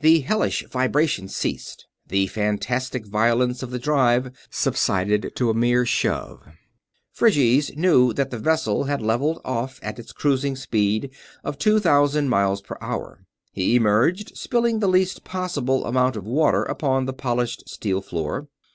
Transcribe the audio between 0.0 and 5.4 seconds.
The hellish vibration ceased; the fantastic violence of the drive subsided